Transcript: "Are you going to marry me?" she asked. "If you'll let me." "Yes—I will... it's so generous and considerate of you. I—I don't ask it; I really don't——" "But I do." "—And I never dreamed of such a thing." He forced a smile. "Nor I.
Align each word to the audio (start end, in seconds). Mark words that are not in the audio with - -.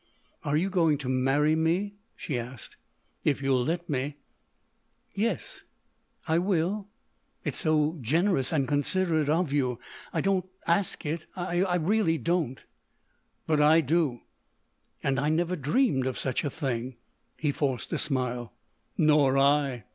"Are 0.43 0.57
you 0.57 0.71
going 0.71 0.97
to 0.97 1.07
marry 1.09 1.55
me?" 1.55 1.93
she 2.15 2.39
asked. 2.39 2.75
"If 3.23 3.39
you'll 3.43 3.63
let 3.63 3.87
me." 3.87 4.17
"Yes—I 5.13 6.39
will... 6.39 6.87
it's 7.43 7.59
so 7.59 7.99
generous 8.01 8.51
and 8.51 8.67
considerate 8.67 9.29
of 9.29 9.53
you. 9.53 9.77
I—I 10.11 10.21
don't 10.21 10.45
ask 10.65 11.05
it; 11.05 11.27
I 11.35 11.75
really 11.75 12.17
don't——" 12.17 12.61
"But 13.45 13.61
I 13.61 13.81
do." 13.81 14.21
"—And 15.03 15.19
I 15.19 15.29
never 15.29 15.55
dreamed 15.55 16.07
of 16.07 16.17
such 16.17 16.43
a 16.43 16.49
thing." 16.49 16.95
He 17.37 17.51
forced 17.51 17.93
a 17.93 17.99
smile. 17.99 18.53
"Nor 18.97 19.37
I. 19.37 19.83